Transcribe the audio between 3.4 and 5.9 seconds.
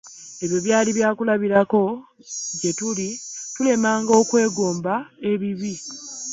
tulemenga okwegomba ebibi.